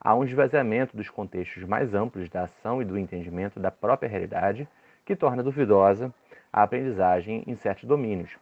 Há 0.00 0.14
um 0.14 0.24
esvaziamento 0.24 0.96
dos 0.96 1.10
contextos 1.10 1.64
mais 1.64 1.94
amplos 1.94 2.28
da 2.28 2.42
ação 2.42 2.80
e 2.80 2.84
do 2.84 2.98
entendimento 2.98 3.58
da 3.58 3.70
própria 3.70 4.08
realidade 4.08 4.68
que 5.04 5.16
torna 5.16 5.42
duvidosa 5.42 6.12
a 6.52 6.62
aprendizagem 6.62 7.42
em 7.46 7.56
certos 7.56 7.84
domínios, 7.84 8.36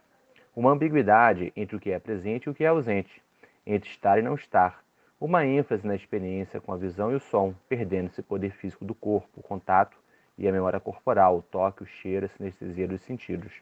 uma 0.54 0.70
ambiguidade 0.70 1.52
entre 1.56 1.76
o 1.76 1.80
que 1.80 1.90
é 1.90 1.98
presente 1.98 2.44
e 2.44 2.50
o 2.50 2.54
que 2.54 2.64
é 2.64 2.68
ausente, 2.68 3.22
entre 3.66 3.88
estar 3.88 4.18
e 4.18 4.22
não 4.22 4.34
estar, 4.34 4.82
uma 5.20 5.46
ênfase 5.46 5.86
na 5.86 5.94
experiência 5.94 6.60
com 6.60 6.72
a 6.72 6.76
visão 6.76 7.10
e 7.10 7.14
o 7.14 7.20
som, 7.20 7.54
perdendo-se 7.68 8.20
o 8.20 8.24
poder 8.24 8.50
físico 8.52 8.84
do 8.84 8.94
corpo, 8.94 9.28
o 9.36 9.42
contato 9.42 9.96
e 10.38 10.48
a 10.48 10.52
memória 10.52 10.80
corporal, 10.80 11.38
o 11.38 11.42
toque, 11.42 11.82
o 11.82 11.86
cheiro, 11.86 12.26
a 12.26 12.28
sinestesia 12.28 12.86
dos 12.86 13.00
sentidos. 13.02 13.52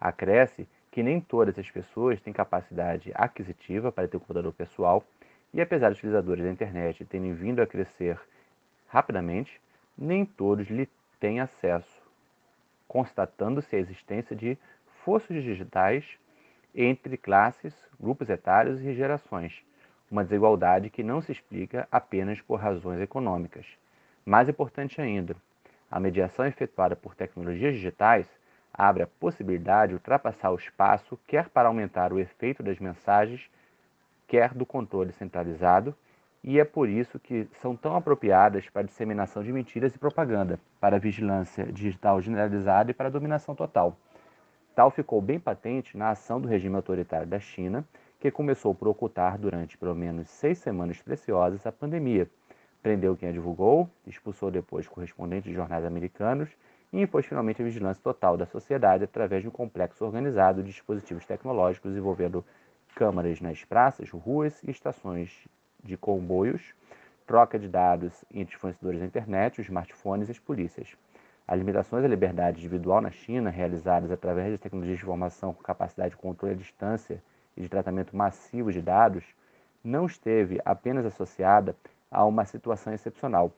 Acresce 0.00 0.68
que 0.90 1.02
nem 1.02 1.20
todas 1.20 1.58
as 1.58 1.70
pessoas 1.70 2.20
têm 2.20 2.32
capacidade 2.32 3.12
aquisitiva 3.14 3.92
para 3.92 4.08
ter 4.08 4.16
um 4.16 4.20
computador 4.20 4.52
pessoal, 4.52 5.04
e 5.52 5.60
apesar 5.60 5.90
dos 5.90 5.98
utilizadores 5.98 6.44
da 6.44 6.50
internet 6.50 7.04
terem 7.04 7.32
vindo 7.34 7.60
a 7.60 7.66
crescer 7.66 8.18
rapidamente, 8.88 9.60
nem 9.96 10.24
todos 10.24 10.68
lhe 10.68 10.88
têm 11.20 11.40
acesso, 11.40 12.02
constatando-se 12.88 13.76
a 13.76 13.78
existência 13.78 14.34
de 14.34 14.58
fossos 15.04 15.42
digitais 15.42 16.04
entre 16.74 17.16
classes, 17.16 17.74
grupos 18.00 18.28
etários 18.28 18.80
e 18.80 18.94
gerações, 18.94 19.62
uma 20.10 20.24
desigualdade 20.24 20.90
que 20.90 21.02
não 21.02 21.20
se 21.20 21.32
explica 21.32 21.86
apenas 21.90 22.40
por 22.40 22.58
razões 22.58 23.00
econômicas. 23.00 23.66
Mais 24.24 24.48
importante 24.48 25.00
ainda, 25.00 25.36
a 25.90 25.98
mediação 25.98 26.46
efetuada 26.46 26.94
por 26.94 27.14
tecnologias 27.14 27.74
digitais 27.74 28.26
abre 28.72 29.02
a 29.02 29.06
possibilidade 29.06 29.90
de 29.90 29.94
ultrapassar 29.94 30.50
o 30.50 30.56
espaço, 30.56 31.18
quer 31.26 31.48
para 31.48 31.68
aumentar 31.68 32.12
o 32.12 32.18
efeito 32.18 32.62
das 32.62 32.78
mensagens, 32.78 33.50
quer 34.28 34.54
do 34.54 34.64
controle 34.64 35.12
centralizado, 35.12 35.94
e 36.42 36.58
é 36.58 36.64
por 36.64 36.88
isso 36.88 37.18
que 37.18 37.46
são 37.60 37.76
tão 37.76 37.96
apropriadas 37.96 38.68
para 38.70 38.82
a 38.82 38.84
disseminação 38.84 39.42
de 39.42 39.52
mentiras 39.52 39.94
e 39.94 39.98
propaganda, 39.98 40.58
para 40.80 40.96
a 40.96 41.00
vigilância 41.00 41.66
digital 41.66 42.20
generalizada 42.20 42.90
e 42.90 42.94
para 42.94 43.08
a 43.08 43.12
dominação 43.12 43.54
total. 43.54 43.96
Tal 44.74 44.90
ficou 44.90 45.20
bem 45.20 45.38
patente 45.38 45.98
na 45.98 46.10
ação 46.10 46.40
do 46.40 46.48
regime 46.48 46.76
autoritário 46.76 47.26
da 47.26 47.40
China, 47.40 47.84
que 48.18 48.30
começou 48.30 48.74
por 48.74 48.88
ocultar 48.88 49.36
durante 49.36 49.76
pelo 49.76 49.94
menos 49.94 50.30
seis 50.30 50.58
semanas 50.58 51.02
preciosas 51.02 51.66
a 51.66 51.72
pandemia. 51.72 52.28
Prendeu 52.82 53.14
quem 53.14 53.28
a 53.28 53.32
divulgou, 53.32 53.90
expulsou 54.06 54.50
depois 54.50 54.88
correspondentes 54.88 55.50
de 55.50 55.54
jornais 55.54 55.84
americanos 55.84 56.48
e 56.90 57.00
impôs 57.00 57.26
finalmente 57.26 57.60
a 57.60 57.64
vigilância 57.64 58.02
total 58.02 58.36
da 58.38 58.46
sociedade 58.46 59.04
através 59.04 59.42
de 59.42 59.48
um 59.48 59.50
complexo 59.50 60.04
organizado 60.04 60.62
de 60.62 60.70
dispositivos 60.70 61.26
tecnológicos 61.26 61.94
envolvendo 61.94 62.44
câmaras 62.94 63.40
nas 63.40 63.64
praças, 63.64 64.08
ruas 64.10 64.62
e 64.64 64.70
estações 64.70 65.46
de 65.84 65.96
comboios, 65.96 66.74
troca 67.26 67.58
de 67.58 67.68
dados 67.68 68.24
entre 68.32 68.56
fornecedores 68.56 69.00
da 69.00 69.06
internet, 69.06 69.60
os 69.60 69.66
smartphones 69.66 70.28
e 70.28 70.32
as 70.32 70.38
polícias. 70.38 70.96
As 71.46 71.58
limitações 71.58 72.04
à 72.04 72.08
liberdade 72.08 72.58
individual 72.58 73.00
na 73.00 73.10
China, 73.10 73.50
realizadas 73.50 74.10
através 74.10 74.52
de 74.52 74.58
tecnologias 74.58 74.98
de 74.98 75.04
informação 75.04 75.52
com 75.52 75.62
capacidade 75.62 76.10
de 76.10 76.16
controle 76.16 76.54
à 76.54 76.56
distância 76.56 77.22
e 77.56 77.60
de 77.60 77.68
tratamento 77.68 78.16
massivo 78.16 78.72
de 78.72 78.80
dados, 78.80 79.24
não 79.82 80.06
esteve 80.06 80.60
apenas 80.64 81.04
associada 81.04 81.76
a 82.10 82.24
uma 82.24 82.44
situação 82.44 82.92
excepcional. 82.92 83.52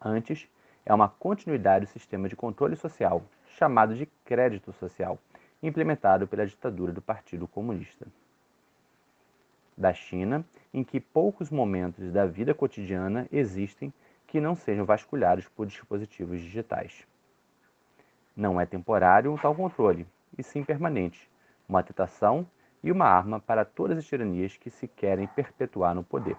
Antes, 0.00 0.48
é 0.84 0.92
uma 0.92 1.08
continuidade 1.08 1.86
do 1.86 1.92
sistema 1.92 2.28
de 2.28 2.36
controle 2.36 2.76
social, 2.76 3.22
chamado 3.46 3.94
de 3.94 4.06
crédito 4.24 4.72
social, 4.72 5.18
implementado 5.62 6.26
pela 6.26 6.46
ditadura 6.46 6.92
do 6.92 7.02
Partido 7.02 7.46
Comunista 7.46 8.06
da 9.80 9.94
China, 9.94 10.44
em 10.74 10.84
que 10.84 11.00
poucos 11.00 11.50
momentos 11.50 12.12
da 12.12 12.26
vida 12.26 12.52
cotidiana 12.52 13.26
existem 13.32 13.92
que 14.26 14.40
não 14.40 14.54
sejam 14.54 14.84
vasculhados 14.84 15.48
por 15.48 15.66
dispositivos 15.66 16.40
digitais. 16.40 17.06
Não 18.36 18.60
é 18.60 18.66
temporário 18.66 19.32
um 19.32 19.38
tal 19.38 19.54
controle, 19.54 20.06
e 20.36 20.42
sim 20.42 20.62
permanente, 20.62 21.28
uma 21.68 21.82
tentação 21.82 22.46
e 22.82 22.92
uma 22.92 23.06
arma 23.06 23.40
para 23.40 23.64
todas 23.64 23.98
as 23.98 24.06
tiranias 24.06 24.56
que 24.56 24.70
se 24.70 24.86
querem 24.86 25.26
perpetuar 25.26 25.94
no 25.94 26.04
poder. 26.04 26.36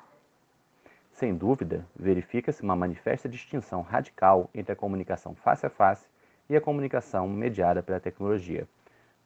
Sem 1.11 1.35
dúvida, 1.35 1.85
verifica-se 1.95 2.63
uma 2.63 2.75
manifesta 2.75 3.29
distinção 3.29 3.81
radical 3.81 4.49
entre 4.55 4.73
a 4.73 4.75
comunicação 4.75 5.35
face 5.35 5.65
a 5.65 5.69
face 5.69 6.07
e 6.49 6.55
a 6.55 6.61
comunicação 6.61 7.27
mediada 7.27 7.83
pela 7.83 7.99
tecnologia. 7.99 8.67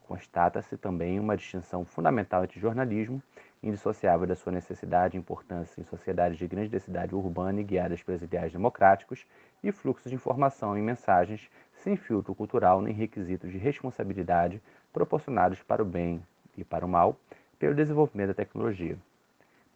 Constata-se 0.06 0.76
também 0.76 1.18
uma 1.18 1.36
distinção 1.36 1.84
fundamental 1.84 2.44
entre 2.44 2.60
jornalismo, 2.60 3.22
indissociável 3.62 4.26
da 4.26 4.36
sua 4.36 4.52
necessidade 4.52 5.16
e 5.16 5.20
importância 5.20 5.80
em 5.80 5.84
sociedades 5.84 6.38
de 6.38 6.46
grande 6.46 6.68
densidade 6.68 7.14
urbana 7.14 7.60
e 7.60 7.64
guiadas 7.64 8.02
pelos 8.02 8.22
ideais 8.22 8.52
democráticos, 8.52 9.26
e 9.62 9.72
fluxo 9.72 10.08
de 10.08 10.14
informação 10.14 10.78
e 10.78 10.82
mensagens 10.82 11.50
sem 11.72 11.96
filtro 11.96 12.34
cultural 12.34 12.80
nem 12.80 12.94
requisitos 12.94 13.50
de 13.50 13.58
responsabilidade 13.58 14.62
proporcionados 14.92 15.62
para 15.62 15.82
o 15.82 15.86
bem 15.86 16.22
e 16.56 16.62
para 16.62 16.84
o 16.84 16.88
mal 16.88 17.16
pelo 17.58 17.74
desenvolvimento 17.74 18.28
da 18.28 18.34
tecnologia. 18.34 18.96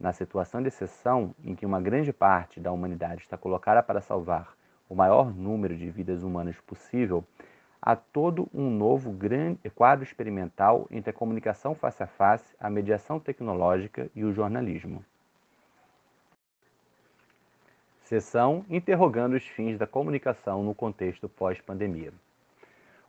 Na 0.00 0.14
situação 0.14 0.62
de 0.62 0.68
exceção 0.68 1.34
em 1.44 1.54
que 1.54 1.66
uma 1.66 1.78
grande 1.78 2.10
parte 2.10 2.58
da 2.58 2.72
humanidade 2.72 3.20
está 3.20 3.36
colocada 3.36 3.82
para 3.82 4.00
salvar 4.00 4.56
o 4.88 4.94
maior 4.94 5.30
número 5.30 5.76
de 5.76 5.90
vidas 5.90 6.22
humanas 6.22 6.58
possível, 6.62 7.22
há 7.82 7.94
todo 7.94 8.48
um 8.54 8.70
novo 8.70 9.12
grande 9.12 9.68
quadro 9.68 10.02
experimental 10.02 10.88
entre 10.90 11.10
a 11.10 11.12
comunicação 11.12 11.74
face 11.74 12.02
a 12.02 12.06
face, 12.06 12.56
a 12.58 12.70
mediação 12.70 13.20
tecnológica 13.20 14.10
e 14.14 14.24
o 14.24 14.32
jornalismo. 14.32 15.04
Seção 18.02 18.64
interrogando 18.70 19.36
os 19.36 19.46
fins 19.46 19.76
da 19.76 19.86
comunicação 19.86 20.62
no 20.62 20.74
contexto 20.74 21.28
pós-pandemia. 21.28 22.12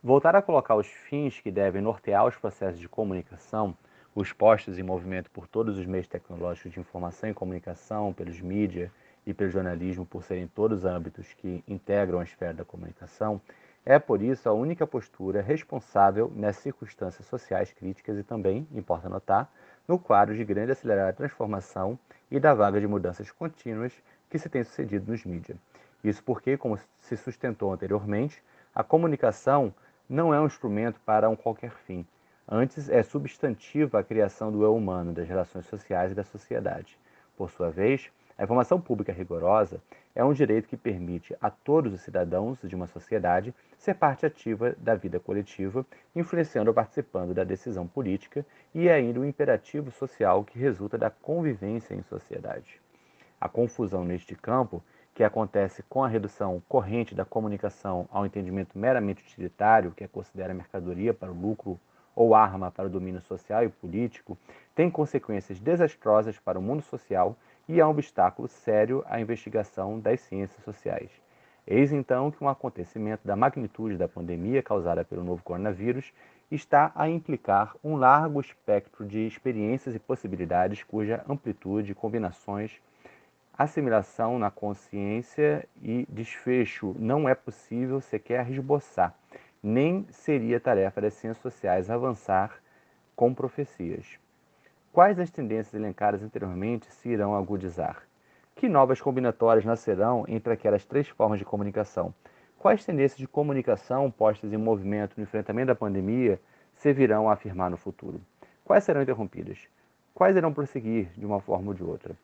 Voltar 0.02 0.36
a 0.36 0.42
colocar 0.42 0.74
os 0.74 0.86
fins 0.86 1.40
que 1.40 1.50
devem 1.50 1.80
nortear 1.80 2.26
os 2.26 2.36
processos 2.36 2.78
de 2.78 2.88
comunicação 2.88 3.74
os 4.14 4.32
postos 4.32 4.78
em 4.78 4.82
movimento 4.82 5.30
por 5.30 5.46
todos 5.46 5.78
os 5.78 5.86
meios 5.86 6.06
tecnológicos 6.06 6.72
de 6.72 6.80
informação 6.80 7.30
e 7.30 7.34
comunicação, 7.34 8.12
pelos 8.12 8.40
mídias 8.40 8.90
e 9.26 9.32
pelo 9.32 9.50
jornalismo, 9.50 10.04
por 10.04 10.22
serem 10.22 10.46
todos 10.46 10.84
âmbitos 10.84 11.32
que 11.34 11.64
integram 11.66 12.20
a 12.20 12.24
esfera 12.24 12.52
da 12.52 12.64
comunicação, 12.64 13.40
é 13.84 13.98
por 13.98 14.22
isso 14.22 14.48
a 14.48 14.52
única 14.52 14.86
postura 14.86 15.42
responsável 15.42 16.30
nessas 16.36 16.62
circunstâncias 16.62 17.26
sociais 17.26 17.72
críticas 17.72 18.16
e 18.18 18.22
também, 18.22 18.66
importa 18.72 19.08
notar, 19.08 19.50
no 19.88 19.98
quadro 19.98 20.36
de 20.36 20.44
grande 20.44 20.72
acelerada 20.72 21.12
transformação 21.12 21.98
e 22.30 22.38
da 22.38 22.54
vaga 22.54 22.80
de 22.80 22.86
mudanças 22.86 23.30
contínuas 23.30 23.92
que 24.30 24.38
se 24.38 24.48
tem 24.48 24.62
sucedido 24.62 25.10
nos 25.10 25.24
mídias. 25.24 25.58
Isso 26.04 26.22
porque, 26.22 26.56
como 26.56 26.78
se 27.00 27.16
sustentou 27.16 27.72
anteriormente, 27.72 28.42
a 28.74 28.84
comunicação 28.84 29.74
não 30.08 30.32
é 30.32 30.40
um 30.40 30.46
instrumento 30.46 31.00
para 31.04 31.28
um 31.28 31.36
qualquer 31.36 31.70
fim, 31.70 32.06
Antes, 32.48 32.88
é 32.88 33.02
substantiva 33.02 34.00
a 34.00 34.04
criação 34.04 34.50
do 34.50 34.62
eu 34.62 34.74
humano, 34.74 35.12
das 35.12 35.28
relações 35.28 35.66
sociais 35.66 36.12
e 36.12 36.14
da 36.14 36.24
sociedade. 36.24 36.98
Por 37.36 37.50
sua 37.50 37.70
vez, 37.70 38.10
a 38.36 38.44
informação 38.44 38.80
pública 38.80 39.12
rigorosa 39.12 39.80
é 40.14 40.24
um 40.24 40.32
direito 40.32 40.68
que 40.68 40.76
permite 40.76 41.34
a 41.40 41.50
todos 41.50 41.92
os 41.92 42.00
cidadãos 42.00 42.58
de 42.62 42.74
uma 42.74 42.86
sociedade 42.86 43.54
ser 43.78 43.94
parte 43.94 44.26
ativa 44.26 44.74
da 44.78 44.94
vida 44.94 45.20
coletiva, 45.20 45.86
influenciando 46.14 46.70
ou 46.70 46.74
participando 46.74 47.32
da 47.32 47.44
decisão 47.44 47.86
política 47.86 48.44
e 48.74 48.88
é 48.88 48.94
ainda 48.94 49.20
um 49.20 49.24
imperativo 49.24 49.90
social 49.90 50.44
que 50.44 50.58
resulta 50.58 50.98
da 50.98 51.10
convivência 51.10 51.94
em 51.94 52.02
sociedade. 52.02 52.80
A 53.40 53.48
confusão 53.48 54.04
neste 54.04 54.34
campo, 54.34 54.82
que 55.14 55.22
acontece 55.22 55.82
com 55.84 56.02
a 56.02 56.08
redução 56.08 56.62
corrente 56.68 57.14
da 57.14 57.24
comunicação 57.24 58.08
ao 58.10 58.24
entendimento 58.24 58.78
meramente 58.78 59.22
utilitário, 59.22 59.92
que 59.92 60.04
é 60.04 60.08
considera 60.08 60.54
mercadoria 60.54 61.12
para 61.12 61.30
o 61.30 61.38
lucro 61.38 61.78
ou 62.14 62.34
arma 62.34 62.70
para 62.70 62.86
o 62.86 62.90
domínio 62.90 63.20
social 63.22 63.64
e 63.64 63.68
político, 63.68 64.36
tem 64.74 64.90
consequências 64.90 65.58
desastrosas 65.58 66.38
para 66.38 66.58
o 66.58 66.62
mundo 66.62 66.82
social 66.82 67.36
e 67.68 67.80
é 67.80 67.86
um 67.86 67.90
obstáculo 67.90 68.48
sério 68.48 69.04
à 69.06 69.20
investigação 69.20 69.98
das 69.98 70.20
ciências 70.20 70.62
sociais. 70.64 71.10
Eis 71.66 71.92
então 71.92 72.30
que 72.30 72.42
um 72.42 72.48
acontecimento 72.48 73.26
da 73.26 73.36
magnitude 73.36 73.96
da 73.96 74.08
pandemia 74.08 74.62
causada 74.62 75.04
pelo 75.04 75.22
novo 75.22 75.42
coronavírus 75.42 76.12
está 76.50 76.90
a 76.94 77.08
implicar 77.08 77.74
um 77.82 77.96
largo 77.96 78.40
espectro 78.40 79.06
de 79.06 79.26
experiências 79.26 79.94
e 79.94 79.98
possibilidades 79.98 80.82
cuja 80.82 81.24
amplitude, 81.28 81.94
combinações, 81.94 82.80
assimilação 83.56 84.38
na 84.38 84.50
consciência 84.50 85.66
e 85.80 86.06
desfecho 86.08 86.96
não 86.98 87.28
é 87.28 87.34
possível 87.34 88.00
sequer 88.00 88.50
esboçar, 88.50 89.14
nem 89.62 90.06
seria 90.10 90.58
tarefa 90.58 91.00
das 91.00 91.14
ciências 91.14 91.42
sociais 91.42 91.88
avançar 91.88 92.60
com 93.14 93.32
profecias. 93.32 94.18
Quais 94.92 95.18
as 95.20 95.30
tendências 95.30 95.72
elencadas 95.72 96.22
anteriormente 96.22 96.90
se 96.90 97.10
irão 97.10 97.36
agudizar? 97.36 98.02
Que 98.56 98.68
novas 98.68 99.00
combinatórias 99.00 99.64
nascerão 99.64 100.24
entre 100.26 100.52
aquelas 100.52 100.84
três 100.84 101.08
formas 101.08 101.38
de 101.38 101.44
comunicação? 101.44 102.12
Quais 102.58 102.84
tendências 102.84 103.18
de 103.18 103.28
comunicação 103.28 104.10
postas 104.10 104.52
em 104.52 104.56
movimento 104.56 105.14
no 105.16 105.22
enfrentamento 105.22 105.68
da 105.68 105.74
pandemia 105.74 106.40
se 106.74 106.92
virão 106.92 107.30
a 107.30 107.34
afirmar 107.34 107.70
no 107.70 107.76
futuro? 107.76 108.20
Quais 108.64 108.84
serão 108.84 109.02
interrompidas? 109.02 109.68
Quais 110.12 110.36
irão 110.36 110.52
prosseguir 110.52 111.08
de 111.16 111.24
uma 111.24 111.40
forma 111.40 111.68
ou 111.68 111.74
de 111.74 111.82
outra? 111.82 112.14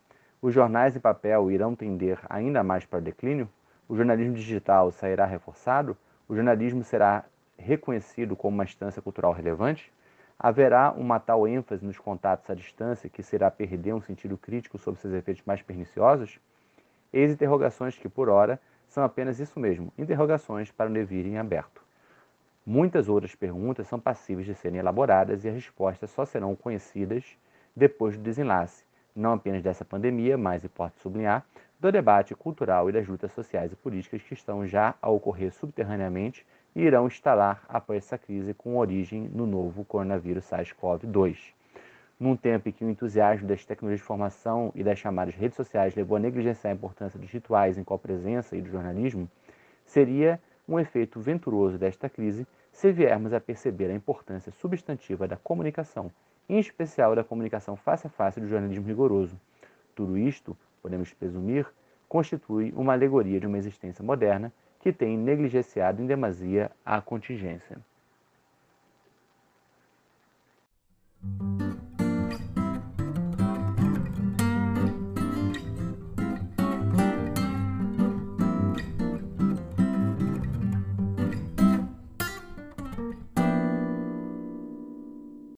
Os 0.43 0.53
jornais 0.53 0.95
em 0.95 1.01
papel 1.01 1.51
irão 1.51 1.75
tender 1.75 2.19
ainda 2.29 2.63
mais 2.63 2.85
para 2.85 2.99
o 2.99 3.03
declínio? 3.03 3.49
O 3.89 3.97
jornalismo 3.97 4.35
digital 4.35 4.91
sairá 4.91 5.25
reforçado? 5.25 5.97
O 6.29 6.35
jornalismo 6.35 6.85
será 6.85 7.25
reconhecido 7.57 8.37
como 8.37 8.55
uma 8.55 8.65
instância 8.65 9.01
cultural 9.01 9.33
relevante? 9.33 9.91
Haverá 10.39 10.93
uma 10.93 11.19
tal 11.19 11.49
ênfase 11.49 11.83
nos 11.83 11.99
contatos 11.99 12.51
à 12.51 12.55
distância 12.55 13.09
que 13.09 13.23
será 13.23 13.51
perder 13.51 13.95
um 13.95 14.01
sentido 14.03 14.37
crítico 14.37 14.77
sobre 14.77 15.01
seus 15.01 15.15
efeitos 15.15 15.43
mais 15.47 15.63
perniciosos? 15.63 16.39
Eis 17.11 17.33
interrogações 17.33 17.97
que, 17.97 18.11
por 18.11 18.29
hora, 18.29 18.61
são 18.87 19.03
apenas 19.03 19.41
isso 19.41 19.59
mesmo, 19.59 19.91
interrogações 19.97 20.71
para 20.71 20.91
um 20.91 20.93
devir 20.93 21.25
em 21.25 21.39
aberto. 21.39 21.83
Muitas 22.65 23.09
outras 23.09 23.35
perguntas 23.35 23.87
são 23.89 23.99
passíveis 23.99 24.47
de 24.47 24.55
serem 24.55 24.79
elaboradas 24.79 25.45
e 25.45 25.49
as 25.49 25.55
respostas 25.55 26.11
só 26.11 26.27
serão 26.27 26.55
conhecidas 26.55 27.25
depois 27.75 28.19
do 28.19 28.23
desenlace, 28.23 28.85
não 29.17 29.33
apenas 29.33 29.63
dessa 29.63 29.85
pandemia, 29.85 30.37
mas, 30.37 30.63
importa 30.63 30.99
sublinhar, 31.01 31.47
do 31.81 31.93
debate 31.93 32.35
cultural 32.35 32.89
e 32.89 32.93
das 32.93 33.07
lutas 33.07 33.31
sociais 33.33 33.73
e 33.73 33.77
políticas 33.77 34.21
que 34.23 34.35
estão 34.35 34.67
já 34.67 34.97
a 35.01 35.09
ocorrer 35.09 35.53
subterraneamente 35.53 36.45
e 36.75 36.83
irão 36.83 37.07
instalar 37.07 37.63
após 37.69 38.05
essa 38.05 38.19
crise 38.19 38.53
com 38.53 38.77
origem 38.77 39.31
no 39.33 39.47
novo 39.47 39.85
coronavírus 39.85 40.45
SARS-CoV-2. 40.47 41.53
Num 42.19 42.37
tempo 42.37 42.69
em 42.69 42.73
que 42.73 42.85
o 42.85 42.91
entusiasmo 42.91 43.47
das 43.47 43.65
tecnologias 43.65 44.01
de 44.01 44.05
informação 44.05 44.73
e 44.75 44.83
das 44.83 44.99
chamadas 44.99 45.37
redes 45.37 45.55
sociais 45.55 45.95
levou 45.95 46.17
a 46.17 46.21
negligenciar 46.21 46.73
a 46.73 46.75
importância 46.75 47.19
dos 47.19 47.31
rituais 47.31 47.79
em 47.79 47.85
co-presença 47.85 48.57
e 48.57 48.61
do 48.61 48.69
jornalismo, 48.69 49.31
seria 49.85 50.41
um 50.69 50.81
efeito 50.81 51.21
venturoso 51.21 51.79
desta 51.79 52.09
crise 52.09 52.45
se 52.73 52.91
viermos 52.91 53.33
a 53.33 53.41
perceber 53.41 53.89
a 53.91 53.95
importância 53.95 54.51
substantiva 54.51 55.29
da 55.29 55.37
comunicação, 55.37 56.11
em 56.49 56.59
especial 56.59 57.15
da 57.15 57.23
comunicação 57.23 57.77
face 57.77 58.09
a 58.09 58.11
face 58.11 58.41
do 58.41 58.49
jornalismo 58.49 58.87
rigoroso. 58.87 59.41
Tudo 59.95 60.19
isto, 60.19 60.57
podemos 60.83 61.13
presumir, 61.13 61.67
constitui 62.09 62.73
uma 62.77 62.93
alegoria 62.93 63.39
de 63.39 63.47
uma 63.47 63.59
existência 63.59 64.05
moderna 64.05 64.53
que 64.81 64.93
tem 64.93 65.17
negligenciado 65.19 66.01
em 66.01 66.07
demasia 66.07 66.71
a 66.85 67.01
contingência. 67.01 67.79